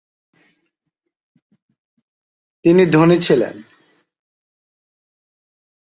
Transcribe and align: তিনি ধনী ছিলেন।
তিনি 2.65 2.83
ধনী 2.85 3.17
ছিলেন। 3.21 3.55